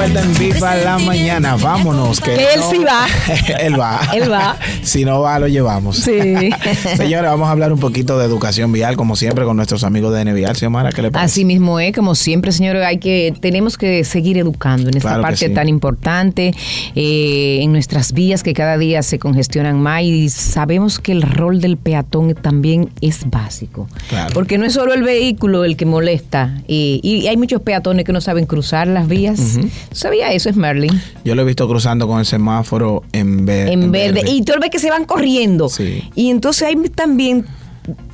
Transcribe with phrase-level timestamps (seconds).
[0.00, 1.56] vuelta en Viva la Mañana.
[1.56, 2.20] Vámonos.
[2.20, 3.06] Que, él sí va.
[3.60, 4.00] él va.
[4.14, 4.56] Él va.
[4.82, 5.98] si no va, lo llevamos.
[5.98, 6.10] Sí.
[6.96, 10.24] Señores, vamos a hablar un poquito de educación vial, como siempre, con nuestros amigos de
[10.24, 10.56] NVial.
[10.56, 11.30] Xiomara, ¿qué le parece?
[11.30, 15.22] Así mismo es, como siempre, señores, hay que, tenemos que seguir educando en esta Claro
[15.22, 15.52] parte sí.
[15.52, 16.54] tan importante,
[16.94, 21.60] eh, en nuestras vías que cada día se congestionan más y sabemos que el rol
[21.60, 23.86] del peatón también es básico.
[24.08, 24.30] Claro.
[24.32, 28.14] Porque no es solo el vehículo el que molesta, y, y hay muchos peatones que
[28.14, 29.58] no saben cruzar las vías.
[29.92, 30.48] ¿Sabía eso?
[30.48, 31.00] Es Merlin.
[31.24, 34.22] Yo lo he visto cruzando con el semáforo en, ver- en verde.
[34.26, 35.68] Y tú ves que se van corriendo.
[35.68, 36.08] Sí.
[36.14, 37.44] Y entonces hay también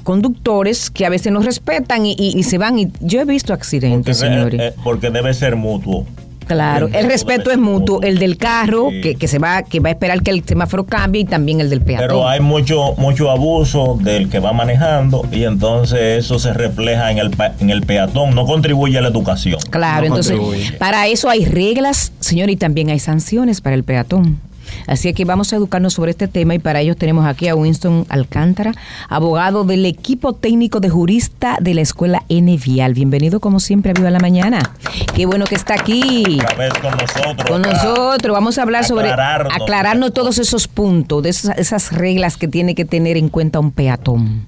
[0.02, 2.78] conductores que a veces no respetan y, y- y se van.
[2.78, 4.60] Y yo he visto accidentes, eh, señores.
[4.60, 6.06] eh, porque debe ser mutuo.
[6.46, 9.00] Claro, el respeto es mutuo, el del carro Sí.
[9.00, 11.70] que, que se va que va a esperar que el semáforo cambie y también el
[11.70, 12.06] del peatón.
[12.06, 17.18] Pero hay mucho mucho abuso del que va manejando y entonces eso se refleja en
[17.18, 19.58] el, pa- en el peatón, no contribuye a la educación.
[19.70, 20.72] Claro, No entonces contribuye.
[20.78, 24.38] para eso hay reglas, señor, y también hay sanciones para el peatón.
[24.86, 28.06] Así que vamos a educarnos sobre este tema y para ello tenemos aquí a Winston
[28.08, 28.72] Alcántara,
[29.08, 32.94] abogado del equipo técnico de jurista de la escuela N Vial.
[32.94, 34.72] Bienvenido como siempre a Viva la Mañana.
[35.14, 36.38] Qué bueno que está aquí.
[36.40, 37.50] Otra vez con nosotros.
[37.50, 39.52] Con nosotros vamos a hablar sobre Aclararnos.
[39.54, 43.70] aclararnos todos esos puntos, de esas, esas reglas que tiene que tener en cuenta un
[43.70, 44.46] peatón.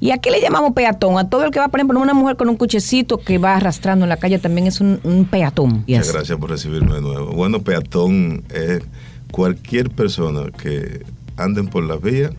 [0.00, 1.18] ¿Y a qué le llamamos peatón?
[1.18, 4.04] A todo el que va, por ejemplo, una mujer con un cochecito que va arrastrando
[4.04, 5.84] en la calle también es un, un peatón.
[5.86, 7.32] Muchas gracias por recibirme de nuevo.
[7.32, 8.82] Bueno, peatón es
[9.30, 11.04] cualquier persona que
[11.36, 12.30] anden por las vías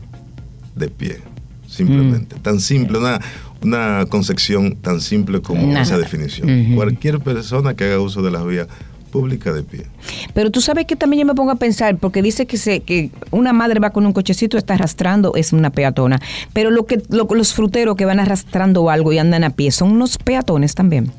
[0.76, 1.18] de pie,
[1.68, 2.36] simplemente.
[2.36, 2.40] Mm.
[2.40, 3.20] Tan simple, una,
[3.62, 5.82] una concepción tan simple como Nada.
[5.82, 6.76] esa definición.
[6.76, 8.68] Cualquier persona que haga uso de las vías
[9.12, 9.86] públicas de pie.
[10.34, 13.10] Pero tú sabes que también yo me pongo a pensar, porque dice que se que
[13.32, 16.20] una madre va con un cochecito, está arrastrando, es una peatona.
[16.54, 19.92] Pero lo que lo- los fruteros que van arrastrando algo y andan a pie, son
[19.92, 21.12] unos peatones también.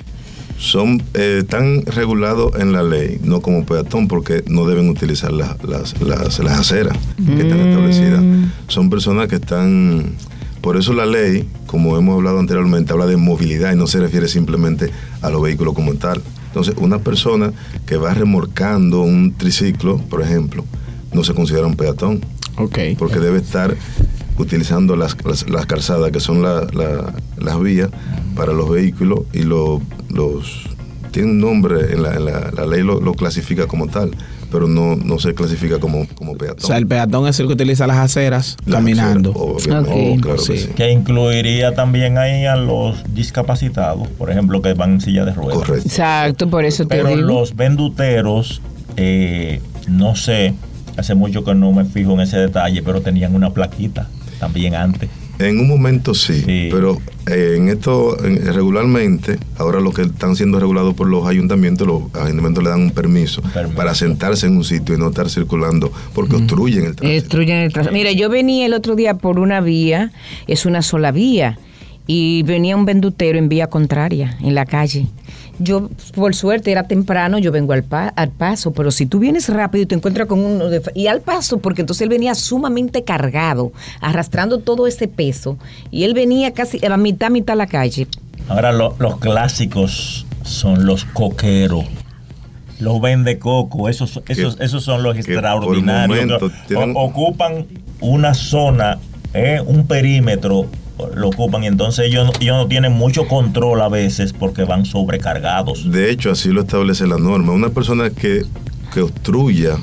[0.58, 5.62] Son eh, tan regulados en la ley, no como peatón, porque no deben utilizar las,
[5.64, 8.22] las, las, las aceras que están establecidas.
[8.66, 10.12] Son personas que están...
[10.60, 14.26] Por eso la ley, como hemos hablado anteriormente, habla de movilidad y no se refiere
[14.26, 14.90] simplemente
[15.22, 16.20] a los vehículos como tal.
[16.48, 17.52] Entonces, una persona
[17.86, 20.64] que va remorcando un triciclo, por ejemplo,
[21.12, 22.20] no se considera un peatón,
[22.98, 23.76] porque debe estar
[24.36, 27.90] utilizando las, las, las calzadas, que son la- la- las vías
[28.34, 30.64] para los vehículos, y lo- los
[31.10, 34.10] tiene un nombre, en la, en la- la ley lo, lo clasifica como tal,
[34.52, 36.64] pero no, no se clasifica como, como peatón.
[36.64, 39.30] O sea, el peatón es el que utiliza las aceras Las caminando.
[39.58, 40.58] aceras, claro que Sí.
[40.58, 40.68] sí.
[40.76, 45.56] Que incluiría también ahí a los discapacitados, por ejemplo, que van en silla de ruedas.
[45.58, 45.88] Correcto.
[45.88, 47.22] Exacto, por eso te Pero digo.
[47.22, 48.60] los venduteros,
[48.96, 50.54] eh, no sé,
[50.98, 54.08] hace mucho que no me fijo en ese detalle, pero tenían una plaquita
[54.40, 55.08] también antes.
[55.38, 56.68] En un momento sí, Sí.
[56.70, 61.86] pero eh, en esto en- regularmente, ahora lo que están siendo regulados por los ayuntamientos,
[61.86, 63.76] los ayuntamientos le dan un permiso, Permiso.
[63.76, 67.08] para sentarse en un sitio y no estar circulando porque obstruyen el tránsito.
[67.22, 67.94] Destruyen el tránsito.
[67.94, 70.10] Mira, yo venía el otro día por una vía,
[70.46, 71.58] es una sola vía,
[72.08, 75.06] y venía un vendutero en vía contraria, en la calle.
[75.60, 79.48] Yo, por suerte, era temprano, yo vengo al, pa- al paso, pero si tú vienes
[79.48, 80.80] rápido y te encuentras con uno de...
[80.94, 85.58] Y al paso, porque entonces él venía sumamente cargado, arrastrando todo ese peso,
[85.90, 88.06] y él venía casi a la mitad, mitad a la calle.
[88.48, 91.84] Ahora lo- los clásicos son los coqueros.
[92.80, 96.08] Los vende coco, esos, esos, esos son los extraordinarios.
[96.40, 97.66] momento tienen- ocupan
[98.00, 98.98] una zona,
[99.34, 100.66] eh, un perímetro,
[101.14, 104.84] lo ocupan y entonces ellos, no- ellos no tienen mucho control a veces porque van
[104.84, 105.90] sobrecargados.
[105.90, 107.52] De hecho, así lo establece la norma.
[107.52, 108.44] Una persona que,
[108.92, 109.76] que obstruya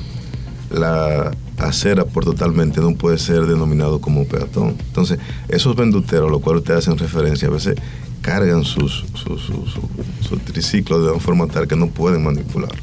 [0.70, 4.76] la acera por totalmente no puede ser denominado como peatón.
[4.88, 5.18] Entonces,
[5.48, 7.76] esos venduteros, a los cuales ustedes hacen referencia, a veces
[8.20, 12.76] cargan sus, sus, sus, sus- sus triciclos de una forma tal que no pueden manipularlo.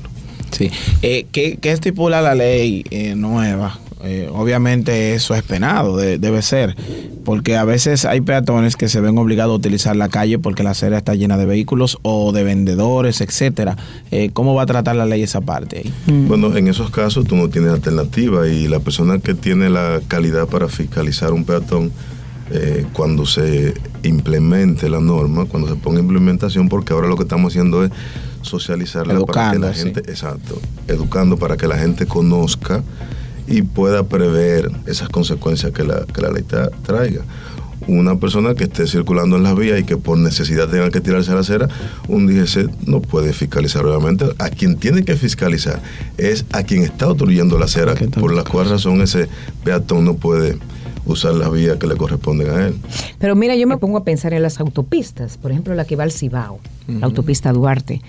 [0.51, 0.69] Sí.
[1.01, 3.79] Eh, ¿qué, qué estipula la ley eh, nueva?
[4.05, 6.75] Eh, obviamente eso es penado, de- debe ser,
[7.23, 10.71] porque a veces hay peatones que se ven obligados a utilizar la calle porque la
[10.71, 13.77] acera está llena de vehículos o de vendedores, etcétera.
[14.11, 15.93] Eh, ¿Cómo va a tratar la ley esa parte ahí?
[16.27, 20.47] Bueno, en esos casos tú no tienes alternativa y la persona que tiene la calidad
[20.47, 21.91] para fiscalizar un peatón,
[22.51, 23.73] eh, cuando se
[24.03, 27.91] implemente la norma, cuando se ponga en implementación, porque ahora lo que estamos haciendo es
[28.41, 29.83] socializarla para que Educando, la sí.
[29.83, 30.59] gente, exacto,
[30.89, 32.83] educando para que la gente conozca
[33.47, 37.21] y pueda prever esas consecuencias que la, que la ley tra- traiga.
[37.85, 41.31] Una persona que esté circulando en las vías y que por necesidad tenga que tirarse
[41.31, 41.67] a la acera,
[42.07, 43.85] un DGC no puede fiscalizar.
[43.85, 45.81] Obviamente, a quien tiene que fiscalizar
[46.17, 49.27] es a quien está obstruyendo la acera, por la cual razón ese
[49.65, 50.57] peatón no puede
[51.05, 52.75] usar las vías que le corresponden a él.
[53.19, 56.03] Pero mira, yo me pongo a pensar en las autopistas, por ejemplo, la que va
[56.03, 58.01] al Cibao, la autopista Duarte.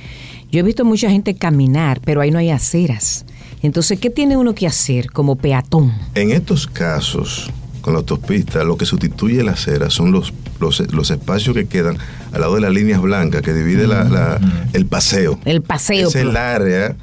[0.52, 3.25] Yo he visto mucha gente caminar, pero ahí no hay aceras.
[3.64, 5.93] Entonces, ¿qué tiene uno que hacer como peatón?
[6.14, 7.50] En estos casos,
[7.81, 11.96] con la autopista, lo que sustituye la acera son los, los, los espacios que quedan
[12.32, 14.40] al lado de las líneas blancas que divide la- la-
[14.75, 15.38] el paseo.
[15.46, 16.08] El paseo.
[16.08, 16.94] Es el área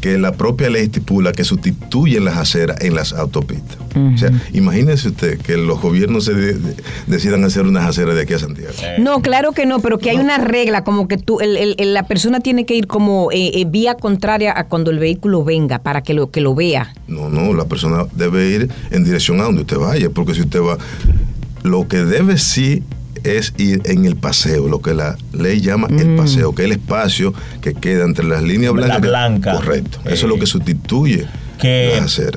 [0.00, 3.76] que la propia ley estipula que sustituyen las aceras en las autopistas.
[4.14, 6.76] O sea, imagínese usted que los gobiernos se de- de-
[7.08, 8.72] decidan hacer unas aceras de aquí a Santiago.
[9.00, 11.94] No, claro que no, pero que hay una regla, como que tú, el- el- el-
[11.94, 15.80] la persona tiene que ir como eh, eh, vía contraria a cuando el vehículo venga,
[15.80, 16.92] para que lo, que lo vea.
[17.08, 20.60] No, no, la persona debe ir en dirección a donde usted vaya, porque si usted
[20.60, 20.78] va,
[21.64, 22.84] lo que debe sí
[23.24, 25.98] es ir en el paseo, lo que la ley llama Mm.
[25.98, 29.00] el paseo, que es el espacio que queda entre las líneas La blancas.
[29.00, 29.52] que- blanca.
[29.54, 29.98] Correcto.
[30.04, 31.26] Eso Eh, es lo que sustituye
[31.58, 31.92] que,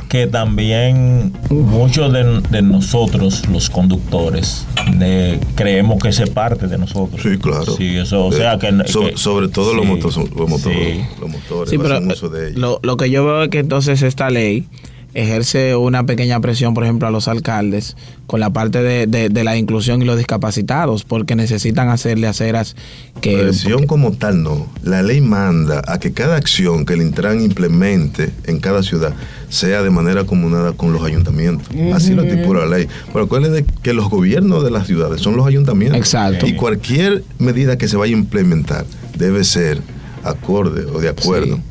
[0.10, 4.66] que también muchos de, de nosotros, los conductores,
[4.98, 7.22] de- creemos que es parte de nosotros.
[7.22, 7.76] Sí, claro.
[7.78, 8.72] Sí, eso, o Eh, sea que...
[8.88, 11.02] sobre, que- sobre todo los, motos, los motores, sí.
[11.20, 12.60] los motores Sí, pero hacen uso de eh, ellos.
[12.60, 14.66] lo, lo que yo veo es que entonces esta ley
[15.14, 17.98] ejerce una pequeña presión, por ejemplo, a los alcaldes
[18.28, 22.76] con la parte de, de- de la inclusión y los discapacitados, porque necesitan hacerle aceras
[23.20, 23.38] que...
[23.38, 24.68] Presión como tal no.
[24.84, 29.14] La ley manda a que cada acción que el Intran implemente en cada ciudad
[29.50, 31.68] sea de manera comunada con los ayuntamientos.
[31.94, 32.88] Así lo estipula la ley.
[33.12, 35.98] Pero acuérdense que los gobiernos de las ciudades son los ayuntamientos.
[36.00, 36.48] Exacto.
[36.48, 38.86] Y cualquier medida que se vaya a implementar
[39.18, 39.82] debe ser
[40.24, 41.58] acorde o de acuerdo.
[41.58, 41.62] Sí,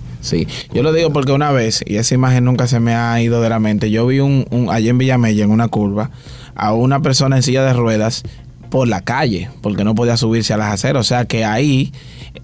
[0.73, 3.49] yo lo digo porque una vez, y esa imagen nunca se me ha ido de
[3.49, 6.11] la mente, yo vi un, un allí en Villamella, en una curva,
[6.55, 8.23] a una persona en silla de ruedas
[8.71, 11.01] por la calle, porque no podía subirse a las aceras.
[11.01, 11.93] O sea que ahí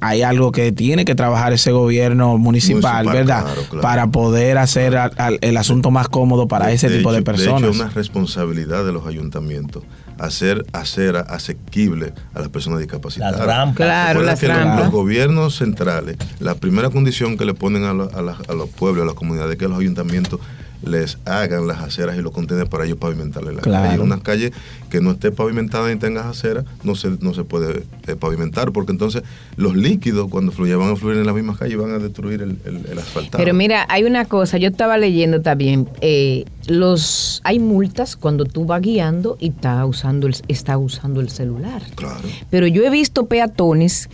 [0.00, 3.44] hay algo que tiene que trabajar ese gobierno municipal, Municipal, ¿verdad?
[3.44, 3.81] claro, claro.
[3.82, 7.62] Para poder hacer al- al- el asunto más cómodo para ese tipo de hecho- personas.
[7.62, 9.84] De hecho, es una responsabilidad de los ayuntamientos
[10.19, 13.37] hacer acera asequible a las personas discapacitadas.
[13.38, 13.76] Las rampas.
[13.76, 14.81] Claro, Recuerda las que los- rampas.
[14.81, 18.69] Los gobiernos centrales, la primera condición que le ponen a, lo- a la- a los
[18.70, 20.40] pueblos, a las comunidades, es que los ayuntamientos
[20.82, 23.88] les hagan las aceras y los contenedores para ellos pavimentarle la Claro.
[23.90, 24.00] calle.
[24.02, 24.52] Una calle
[24.96, 28.93] que no esté pavimentada ni tenga aceras, no se, no se puede eh, pavimentar, porque
[28.93, 29.22] entonces
[29.56, 32.40] los líquidos cuando fluyen van a fluir en las mismas calles y van a destruir
[32.40, 33.43] el, el, el asfaltado.
[33.44, 38.64] Pero mira, hay una cosa, yo estaba leyendo también, eh, los hay multas cuando tú
[38.64, 41.82] vas guiando y está usando el, está usando el celular.
[41.94, 42.22] Claro.
[42.49, 44.08] Pero yo he visto peatones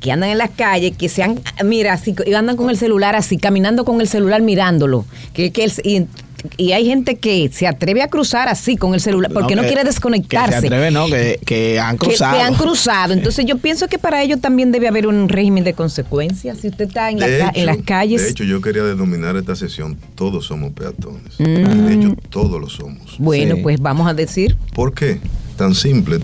[0.00, 3.14] que andan en las calles, que se han, mira, así, y andan con el celular
[3.14, 5.06] así, caminando con el celular mirándolo.
[5.32, 6.06] Que, que el- y,
[6.56, 9.68] y hay gente que se atreve a cruzar así con el celular porque no, que-
[9.68, 10.60] quiere Que desconectarse.
[10.60, 12.36] se atreve, no, que, que han que, cruzado.
[12.36, 13.12] que han cruzado.
[13.14, 16.58] Entonces yo pienso que para ellos también debe haber un régimen de consecuencias.
[16.58, 18.22] Si usted está en, la las calles...
[18.22, 21.34] De hecho, yo quería denominar esta sesión Todos somos peatones.
[21.38, 21.86] Mm.
[21.86, 23.16] De hecho, todos lo somos.
[23.18, 23.62] bueno, Sí.
[23.62, 24.56] pues vamos a decir...
[24.74, 25.20] ¿Por qué?
[25.56, 26.18] Tan simple.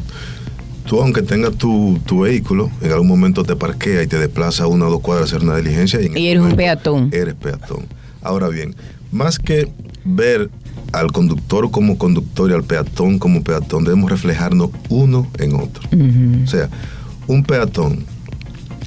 [0.87, 4.87] Tú, aunque tengas tu, tu vehículo, en algún momento te parquea y te desplaza una
[4.87, 6.01] o dos cuadras a hacer una diligencia.
[6.01, 7.11] Y, en Y eres un peatón.
[7.13, 7.87] Eres peatón.
[8.23, 8.75] Ahora bien,
[9.13, 9.69] más que
[10.05, 10.51] ver
[10.93, 15.89] al conductor como conductor y al peatón como peatón, debemos reflejarnos uno en otro.
[16.45, 16.69] O sea,
[17.27, 18.05] un peatón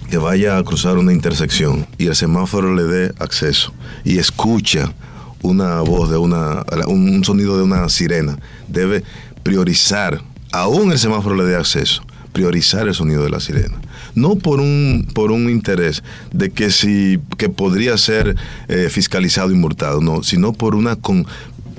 [0.10, 3.74] que vaya a cruzar una intersección y el semáforo le dé acceso
[4.04, 4.94] y escucha
[5.42, 8.38] una voz de una, un, un sonido de una sirena,
[8.68, 9.04] debe
[9.44, 10.22] priorizar,
[10.52, 13.80] aún el semáforo le dé acceso, priorizar el sonido de la sirena.
[14.16, 18.36] No por un, por un interés de que si que podría ser
[18.68, 21.26] eh, fiscalizado y multado, no, sino por una con,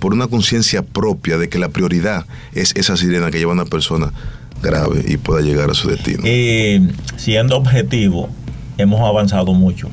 [0.00, 3.64] por una conciencia propia de que la prioridad es esa sirena que lleva a una
[3.66, 4.12] persona
[4.62, 6.26] grave y pueda llegar a su destino.
[6.26, 8.28] Y siendo objetivo,
[8.78, 9.88] hemos avanzado mucho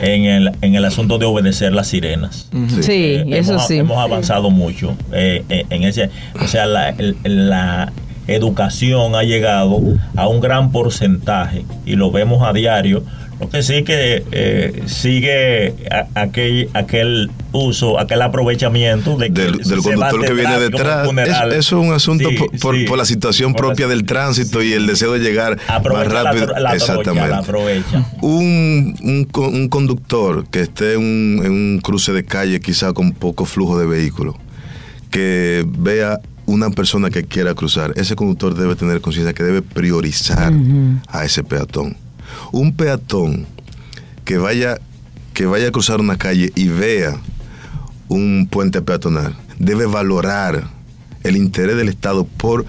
[0.00, 2.48] en el, en el asunto de obedecer las sirenas.
[2.80, 3.76] Sí, Eh, eso hemos, sí.
[3.78, 6.08] Hemos avanzado mucho eh, eh, en ese,
[6.40, 7.92] o sea, la, el- la
[8.26, 9.80] educación ha llegado
[10.16, 13.02] a un gran porcentaje y lo vemos a diario.
[13.40, 15.74] Lo que sí que eh, sigue
[16.14, 21.08] aquel, aquel uso, aquel aprovechamiento de que del, del conductor que viene detrás.
[21.26, 22.84] Es- Eso es un asunto Sí, por, por- sí.
[22.84, 26.14] por la situación Por la- propia del tránsito y el deseo de llegar Aprovecha más
[26.14, 26.46] la rápido.
[26.46, 27.28] la trocha, Exactamente.
[27.30, 28.06] la aprovecha.
[28.20, 33.44] Un, un un conductor que esté un, en un cruce de calle quizá con poco
[33.44, 34.36] flujo de vehículos,
[35.10, 36.20] que vea
[36.52, 40.52] una persona que quiera cruzar, ese conductor debe tener conciencia que debe priorizar
[41.08, 41.96] a ese peatón.
[42.52, 43.46] Un peatón
[44.26, 44.78] que vaya,
[45.32, 47.16] que vaya a cruzar una calle y vea
[48.08, 50.68] un puente peatonal, debe valorar
[51.22, 52.66] el interés del Estado por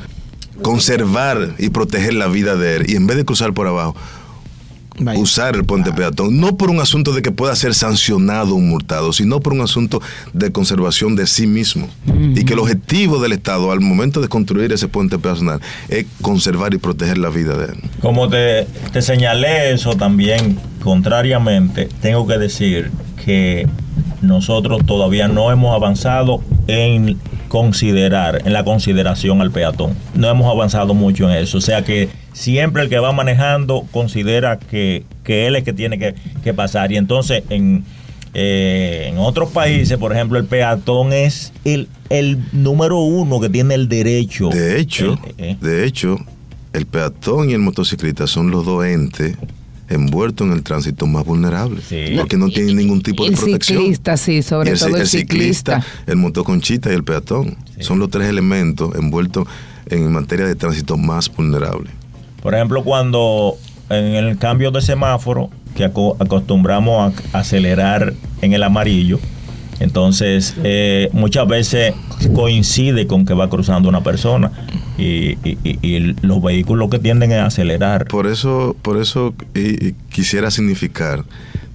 [0.62, 2.90] conservar y proteger la vida de él.
[2.90, 3.96] Y en vez de cruzar por abajo,
[5.00, 5.20] Vaya.
[5.20, 9.14] usar el puente peatón, no por un asunto de que pueda ser sancionado un multado,
[9.14, 10.02] sino por un asunto
[10.34, 11.88] de conservación de sí mismo.
[12.06, 15.60] Y que el objetivo del Estado al momento de construir ese puente peatonal
[15.90, 17.80] es conservar y proteger la vida de él.
[18.02, 22.92] Como te, te señalé eso también, contrariamente, tengo que decir
[23.24, 23.68] que
[24.22, 29.96] nosotros todavía no hemos avanzado en considerar, en la consideración al peatón.
[30.16, 31.60] No hemos avanzado mucho en eso.
[31.60, 35.98] O sea que siempre el que va manejando considera que, que él es que tiene
[35.98, 36.92] que, que pasar.
[36.92, 37.84] Y entonces en,
[38.34, 43.76] eh, en otros países, por ejemplo, el peatón es el, el número uno que tiene
[43.76, 44.50] el derecho.
[44.50, 46.18] De hecho, El- eh, de hecho,
[46.74, 49.38] el peatón y el motociclista son los dos entes
[49.90, 52.16] envueltos en el tránsito más vulnerables, Sí.
[52.18, 53.80] porque no tienen ningún tipo de El protección.
[53.80, 55.86] ciclista, sí, sobre todo el ciclista.
[56.08, 57.58] el motoconchista y el peatón.
[57.80, 59.46] Son los tres elementos envueltos
[59.88, 61.92] en materia de tránsito más vulnerable.
[62.44, 63.56] Por ejemplo, cuando
[63.90, 69.18] en el cambio de semáforo, que aco- acostumbramos a acelerar en el amarillo,
[69.80, 71.94] entonces eh, muchas veces
[72.36, 74.52] coincide con que va cruzando una persona
[74.98, 78.06] y, y- y- los vehículos que tienden a acelerar.
[78.06, 79.34] Por eso, por eso
[80.12, 81.24] quisiera significar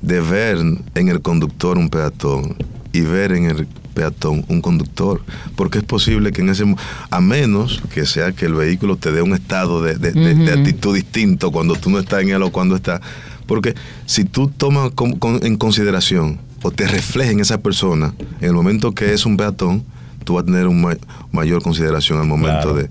[0.02, 0.58] de ver
[0.94, 2.56] en el conductor un peatón
[2.92, 3.66] y ver en el
[3.99, 5.21] peatón un conductor,
[5.57, 6.64] porque es posible que en ese
[7.11, 10.52] a menos que sea que el vehículo te dé un estado de, de- de- de
[10.52, 13.00] actitud distinto cuando tú no estás en él o cuando estás,
[13.47, 13.75] porque
[14.07, 18.52] si tú tomas con- con- en consideración o te refleja en esa persona en el
[18.55, 19.83] momento que es un peatón,
[20.25, 20.97] tú vas a tener una
[21.33, 22.88] mayor consideración al momento Claro.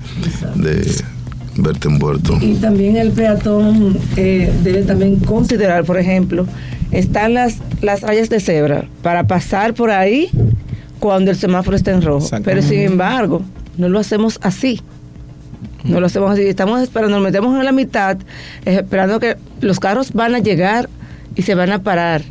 [0.56, 1.04] de, de
[1.58, 2.38] verte envuelto.
[2.42, 6.46] Y también el peatón eh, debe también considerar, por ejemplo,
[6.92, 10.30] están las, las rayas de cebra para pasar por ahí
[11.00, 12.30] cuando el semáforo está en rojo.
[12.44, 13.42] Pero sin embargo,
[13.77, 14.82] no lo hacemos así.
[15.84, 16.44] No lo hacemos así.
[16.44, 18.18] Estamos esperando, nos metemos en la mitad,
[18.66, 20.89] eh, esperando que los carros van a llegar
[21.36, 22.24] y se van a parar.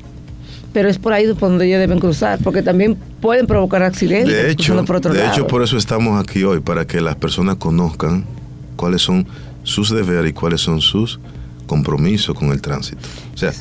[0.72, 4.30] Pero es por ahí por donde ellos deben cruzar, porque también pueden provocar accidentes.
[4.30, 5.32] De hecho, por otro de lado.
[5.32, 8.26] hecho, por eso estamos aquí hoy, para que las personas conozcan
[8.76, 9.26] cuáles son
[9.62, 11.18] sus deberes y cuáles son sus
[11.66, 13.00] compromisos con el tránsito.
[13.34, 13.52] O sea,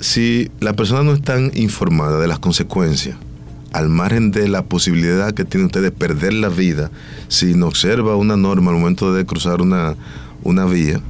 [0.00, 3.16] si la persona no están informada de las consecuencias,
[3.74, 6.90] al margen de la posibilidad que tiene usted de perder la vida,
[7.28, 9.96] si no observa una norma al momento de cruzar una,
[10.44, 11.00] una vía,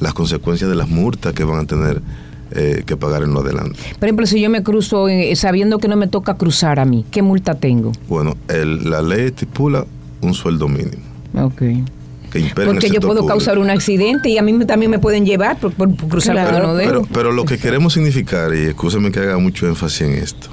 [0.00, 2.02] las consecuencias de las multas que van a tener
[2.50, 3.78] eh, que pagar en lo adelante.
[3.98, 7.04] Por ejemplo, si yo me cruzo eh, sabiendo que no me toca cruzar a mí,
[7.12, 7.92] ¿qué multa tengo?
[8.08, 9.86] Bueno, el- la ley estipula
[10.20, 11.02] un sueldo mínimo.
[11.40, 11.62] Ok.
[12.32, 13.26] que Porque yo puedo público.
[13.28, 16.34] causar un accidente y a mí me- también me pueden llevar por, por- por cruzar
[16.34, 16.90] Claro, no debo.
[16.90, 20.48] Pero, pero lo que queremos significar, y escúcheme que haga mucho énfasis en esto,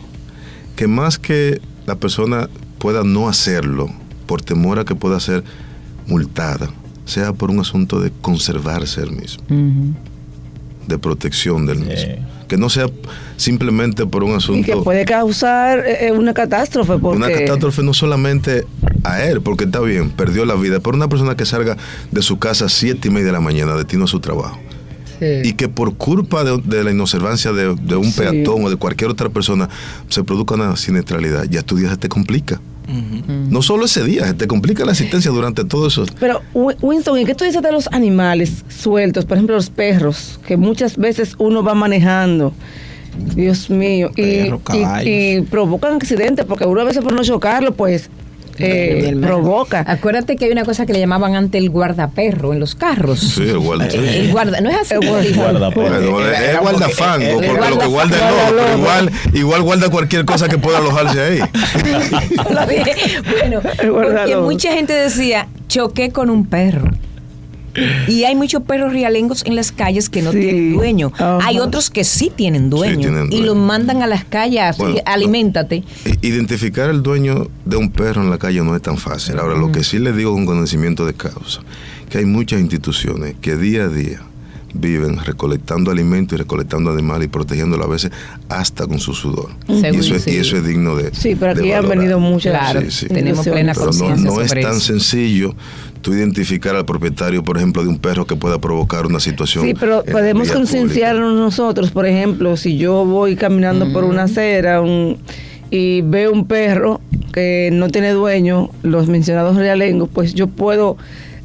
[0.82, 3.92] que más que la persona pueda no hacerlo
[4.26, 5.44] por temor a que pueda ser
[6.08, 6.72] multada,
[7.06, 9.94] sea por un asunto de conservarse el mismo, Ujú.
[10.88, 11.84] de protección del Sí.
[11.86, 12.28] mismo.
[12.48, 12.88] Que no sea
[13.38, 14.66] simplemente por un Y asunto...
[14.66, 16.98] que puede causar eh, eh, una catástrofe.
[16.98, 18.66] Porque Una catástrofe no solamente
[19.04, 21.78] a él, porque está bien, perdió la vida, pero una persona que salga
[22.10, 24.58] de su casa a siete y media de la mañana, destino a su trabajo,
[25.44, 28.20] y que por culpa de, de la inobservancia de, de un Sí.
[28.22, 29.70] peatón o de cualquier otra persona
[30.10, 32.60] se produzca una siniestralidad, ya tu día se te complica.
[33.50, 36.04] No solo ese día, se te complica la asistencia durante todo eso.
[36.20, 39.24] Pero, Wi- Winston, ¿y qué tú dices de los animales sueltos?
[39.26, 42.54] Por ejemplo, los perros, que muchas veces uno va manejando.
[43.36, 44.12] Dios mío.
[44.18, 44.50] Y,
[45.08, 48.10] y provocan accidentes, porque uno a veces por no chocarlo, pues
[48.60, 49.84] eh, provoca.
[49.88, 53.20] Acuérdate que hay una cosa que le llamaban antes el guardaperro en los carros.
[53.20, 53.88] Sí, el guarda.
[53.88, 54.96] El guarda, no es así.
[54.96, 55.36] El?
[55.36, 55.98] Guardaperro.
[56.00, 59.62] Es porque- guardafango, el- el porque lo que guarda es guardafango, lobo, pero igual, igual
[59.64, 61.40] guarda cualquier cosa que pueda alojarse ahí.
[63.42, 66.92] Bueno, El porque mucha gente decía, choqué con un perro.
[68.08, 70.40] Y hay muchos perros realengos en las calles que no Sí.
[70.40, 71.12] tienen dueño.
[71.14, 71.40] Ajá.
[71.44, 72.98] Hay otros que sí tienen dueño.
[73.00, 75.84] tienen Y los mandan a las calles, así, Bueno, aliméntate.
[76.06, 79.40] I- Identificar el dueño de un perro en la calle no es tan fácil.
[79.40, 81.62] Ahora, lo que sí le digo con conocimiento de causa,
[82.10, 84.22] que hay muchas instituciones que día a día
[84.74, 88.12] viven recolectando alimentos y recolectando animales y protegiéndolo a veces
[88.50, 89.50] hasta con su sudor.
[89.68, 90.32] Y Seguro, eso, es, sí.
[90.32, 92.54] y eso es digno de Sí, pero aquí han venido muchas.
[92.58, 93.08] Claro, Sí, sí.
[93.08, 94.80] tenemos plena Pero no, conciencia no es sobre tan eso.
[94.82, 95.56] sencillo
[96.02, 99.66] tú identificar al propietario, por ejemplo, de un perro que pueda provocar una situación.
[99.66, 105.18] Sí, pero podemos concienciarnos nosotros, por ejemplo, si yo voy caminando por una acera un-
[105.70, 107.02] y veo un perro
[107.34, 110.98] que no tiene dueño, los mencionados realengos, pues yo puedo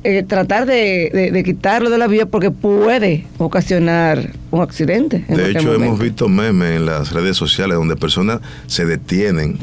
[0.05, 5.25] eh, tratar de, quitarlo de la vía porque puede ocasionar un accidente.
[5.29, 9.59] De hecho, hemos visto memes en las redes sociales donde personas se detienen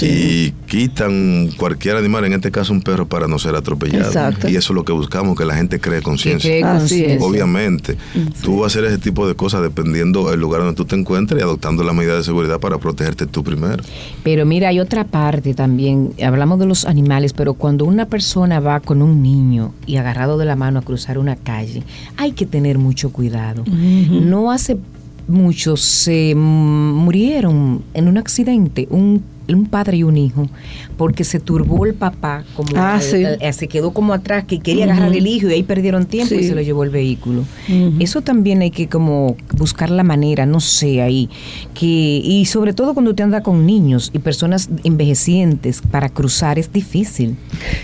[0.00, 4.32] y quitan cualquier animal, en este caso un perro, para no ser atropellado.
[4.48, 6.78] Y eso es lo que buscamos, que la gente cree conciencia.
[7.20, 7.96] Obviamente,
[8.42, 11.40] tú vas a hacer ese tipo de cosas dependiendo del lugar donde tú te encuentres
[11.40, 13.82] y adoptando las medidas de seguridad para protegerte tú primero.
[14.22, 16.12] Pero mira, hay otra parte también.
[16.22, 20.44] Hablamos de los animales, pero cuando una persona va con un niño, y agarrado de
[20.44, 21.82] la mano a cruzar una calle,
[22.16, 23.64] hay que tener mucho cuidado.
[23.66, 24.76] No hace
[25.28, 29.22] mucho se murieron en un accidente, un
[29.54, 30.48] un padre y un hijo,
[30.96, 35.14] porque se turbó el papá, como ah, eh, se quedó como atrás, que quería agarrar
[35.14, 37.44] el hijo y ahí perdieron tiempo y se lo llevó el vehículo.
[38.00, 41.28] Eso también hay que como buscar la manera, no sé, ahí,
[41.74, 46.72] que y sobre todo cuando te anda con niños y personas envejecientes para cruzar es
[46.72, 47.36] difícil.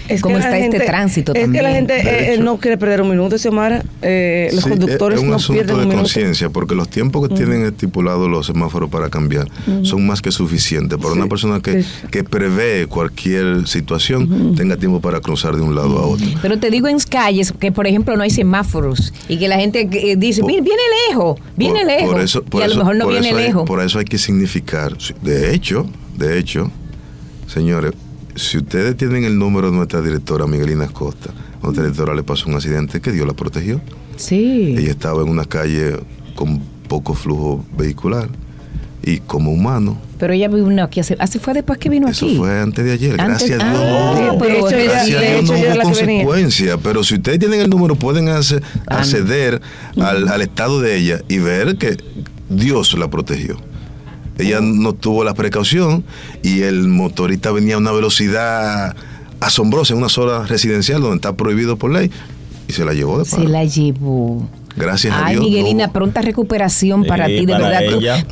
[0.08, 3.38] Es como está este tránsito es que la gente eh, no quiere perder un minuto,
[3.38, 3.84] Xiomara.
[4.02, 8.28] Eh, los conductores es un no asunto de conciencia, porque los tiempos que tienen estipulados
[8.28, 9.48] los semáforos para cambiar
[9.82, 10.98] son más que suficientes.
[10.98, 15.98] Para una persona que, que prevé cualquier situación tenga tiempo para cruzar de un lado
[15.98, 16.26] a otro.
[16.40, 19.88] Pero te digo en calles que, por ejemplo, no hay semáforos y que la gente
[19.92, 20.62] eh, dice, viene
[21.08, 22.38] lejos, viene lejos.
[22.52, 23.64] y a lo mejor no viene lejos.
[23.64, 24.96] por eso hay que significar.
[25.22, 26.70] De hecho, de hecho,
[27.46, 27.92] señores,
[28.34, 31.30] si ustedes tienen el número de nuestra directora Miguelina Costa,
[31.62, 33.80] nuestra directora le pasó un accidente que Dios la protegió.
[34.16, 34.74] Sí.
[34.76, 35.96] Ella estaba en una calle
[36.34, 38.28] con poco flujo vehicular
[39.02, 42.30] y como humano pero ella vino aquí hace, hace fue después que vino aquí.
[42.30, 43.16] Eso fue antes de ayer.
[43.16, 43.82] Gracias a Dios.
[43.84, 46.78] Ah, pero gracias a Dios no hubo consecuencia.
[46.78, 49.60] Pero si ustedes tienen el número, pueden acceder
[50.00, 51.96] al, al estado de ella y ver que
[52.48, 53.56] Dios la protegió.
[54.38, 56.04] Ella no tuvo la precaución
[56.44, 58.94] y el motorista venía a una velocidad
[59.40, 62.12] asombrosa en una zona residencial donde está prohibido por ley
[62.68, 63.42] y se la llevó de paro.
[63.42, 64.48] Se la llevó.
[64.76, 65.42] Gracias a Dios.
[65.42, 67.82] Ay, Miguelina, pronta recuperación para ti, de verdad.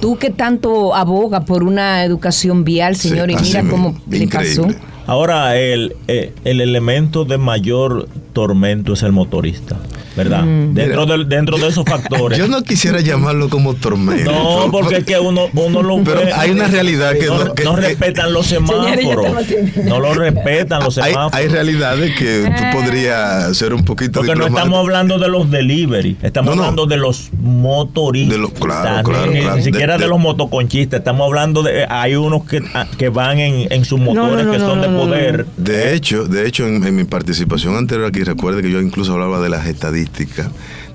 [0.00, 4.68] Tú, que tanto aboga por una educación vial, señor, y mira cómo le pasó.
[5.06, 9.76] Ahora, el, eh, el elemento de mayor tormento es el motorista.
[10.20, 10.42] ¿Verdad?
[10.44, 10.74] Mm.
[10.74, 12.38] Dentro, de, dentro de esos factores.
[12.40, 14.30] Yo no quisiera llamarlo como tormento.
[14.30, 18.32] No, porque es que uno, uno lo Pero hay una realidad que no, no respetan
[18.32, 19.46] los semáforos.
[19.84, 21.32] no lo respetan los semáforos.
[21.32, 22.70] Hay, realidades que tú ah.
[22.72, 27.30] podrías ser un poquito Porque no estamos hablando de los delivery, estamos hablando de los
[27.40, 28.36] motoristas.
[28.36, 32.44] De los, claro, claro, ni, ni, siquiera de, los motoconchistas, estamos hablando de hay unos
[32.44, 35.46] que, ah, que van en, en sus motores que son de poder.
[35.56, 39.40] De hecho, de hecho en, en mi participación anterior aquí recuerde que yo incluso hablaba
[39.40, 40.09] de las estadísticas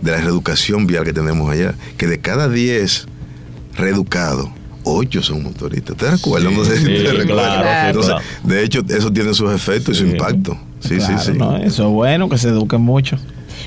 [0.01, 3.07] de la reeducación vial que tenemos allá, que de cada 10
[3.75, 4.49] reeducados,
[4.83, 5.97] 8 son motoristas.
[5.97, 6.53] ¿Te acuerdas?
[6.53, 8.21] no sé si te recuerdas.
[8.43, 10.57] de hecho, eso tiene sus efectos y su impacto.
[10.79, 11.31] Sí, sí, sí.
[11.63, 13.17] eso es bueno, que se eduquen mucho.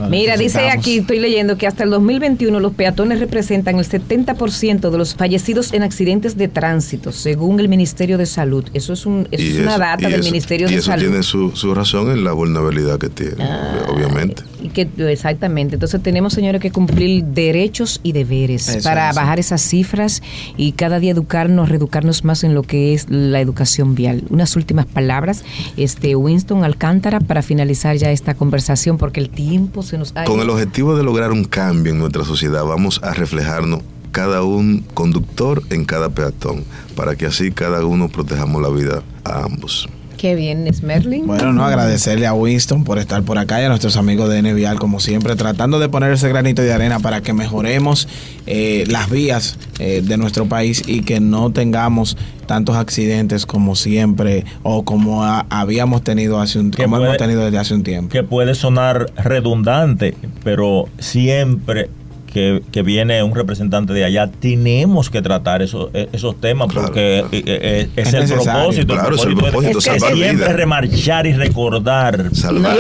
[0.09, 4.99] Mira, dice aquí, estoy leyendo que hasta el 2021 los peatones representan el 70% de
[4.99, 8.65] los fallecidos en accidentes de tránsito, según el Ministerio de Salud.
[8.75, 11.03] Eso es, un, es una data del Ministerio de Salud.
[11.03, 14.43] Y eso tiene su, razón en la vulnerabilidad que tiene, ah, obviamente.
[14.61, 15.77] Y que, exactamente.
[15.77, 20.23] Entonces tenemos, señores, que cumplir derechos y deberes para bajar esas cifras
[20.57, 24.25] y cada día educarnos, reeducarnos más en lo que es la educación vial.
[24.31, 25.45] Unas últimas palabras,
[25.77, 30.25] este Winston Alcántara, para finalizar ya esta conversación, porque el tiempo se nos ha...
[30.25, 34.85] Con el objetivo de lograr un cambio en nuestra sociedad, vamos a reflejarnos cada un
[34.95, 36.65] conductor en cada peatón,
[36.97, 39.89] para que así cada uno protejamos la vida a ambos.
[40.19, 41.29] Qué bien, Merlin.
[41.29, 44.77] Bueno, no, agradecerle a Winston por estar por acá y a nuestros amigos de Nevial,
[44.77, 48.09] como siempre, tratando de poner ese granito de arena para que mejoremos
[48.47, 54.45] eh, las vías eh, de nuestro país y que no tengamos tantos accidentes como siempre
[54.65, 58.11] o como habíamos tenido hace un como hemos tenido desde hace un tiempo.
[58.11, 61.91] Que puede sonar redundante, pero siempre
[62.29, 67.27] que, viene un representante de allá, tenemos que tratar esos, e, esos temas porque eh,
[67.33, 68.95] eh, es, el propósito.
[68.95, 72.31] Claro, es el propósito, es que siempre remarchar y recordar.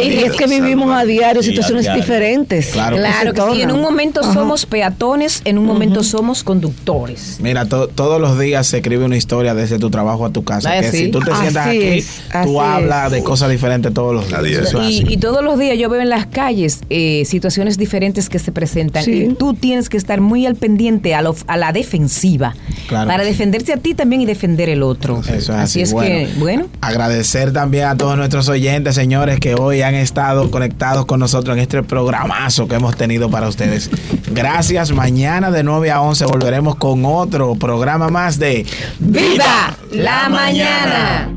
[0.02, 2.68] y es que vivimos a diario situaciones diferentes.
[2.68, 2.96] Claro,
[3.54, 7.38] que en un momento somos peatones, en un momento somos conductores.
[7.40, 10.80] Mira, todos los días se escribe una historia desde tu trabajo a tu casa.
[10.80, 12.04] que si tú te sientas aquí,
[12.44, 14.74] tú hablas de cosas diferentes todos los días.
[14.88, 19.04] Y, todos los días yo veo en las calles eh, situaciones diferentes que se presentan.
[19.38, 22.54] Tú tienes que estar muy al pendiente a, a la defensiva
[22.88, 25.20] para defenderse a ti también y defender el otro.
[25.54, 26.66] así, es que, bueno.
[26.80, 31.62] Agradecer también a todos nuestros oyentes, señores, que hoy han estado conectados con nosotros en
[31.62, 33.90] este programazo que hemos tenido para ustedes.
[34.32, 34.92] Gracias.
[34.92, 38.66] Mañana de 9 a 11 volveremos con otro programa más de
[38.98, 41.30] Viva la mañana.